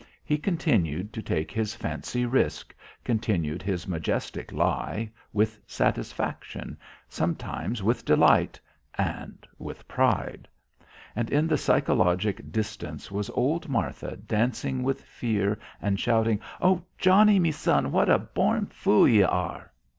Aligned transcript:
He 0.25 0.39
continued 0.39 1.13
to 1.13 1.21
take 1.21 1.51
his 1.51 1.75
fancy 1.75 2.25
risk, 2.25 2.73
continued 3.03 3.61
his 3.61 3.87
majestic 3.87 4.51
lie, 4.51 5.11
with 5.31 5.59
satisfaction, 5.67 6.75
sometimes 7.07 7.83
with 7.83 8.03
delight, 8.03 8.59
and 8.97 9.45
with 9.59 9.87
pride. 9.87 10.47
And 11.15 11.29
in 11.29 11.45
the 11.45 11.55
psychologic 11.59 12.51
distance 12.51 13.11
was 13.11 13.29
old 13.35 13.69
Martha 13.69 14.15
dancing 14.17 14.81
with 14.81 15.03
fear 15.03 15.59
and 15.79 15.99
shouting: 15.99 16.39
"Oh, 16.59 16.81
Johnnie, 16.97 17.37
me 17.37 17.51
son, 17.51 17.91
what 17.91 18.09
a 18.09 18.17
born 18.17 18.65
fool 18.65 19.07
ye 19.07 19.21
are!" 19.21 19.71